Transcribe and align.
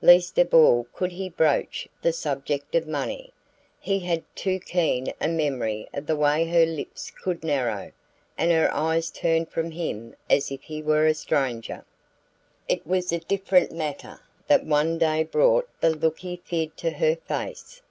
Least 0.00 0.38
of 0.38 0.54
all 0.54 0.86
could 0.94 1.12
he 1.12 1.28
broach 1.28 1.86
the 2.00 2.10
subject 2.14 2.74
of 2.74 2.88
money: 2.88 3.34
he 3.78 4.00
had 4.00 4.22
too 4.34 4.58
keen 4.58 5.12
a 5.20 5.28
memory 5.28 5.86
of 5.92 6.06
the 6.06 6.16
way 6.16 6.46
her 6.46 6.64
lips 6.64 7.10
could 7.10 7.44
narrow, 7.44 7.92
and 8.38 8.50
her 8.50 8.72
eyes 8.74 9.10
turn 9.10 9.44
from 9.44 9.72
him 9.72 10.16
as 10.30 10.50
if 10.50 10.62
he 10.62 10.80
were 10.80 11.06
a 11.06 11.12
stranger. 11.12 11.84
It 12.66 12.86
was 12.86 13.12
a 13.12 13.18
different 13.18 13.72
matter 13.72 14.20
that 14.46 14.64
one 14.64 14.96
day 14.96 15.22
brought 15.22 15.68
the 15.82 15.90
look 15.90 16.20
he 16.20 16.36
feared 16.36 16.78
to 16.78 16.92
her 16.92 17.16
face. 17.16 17.82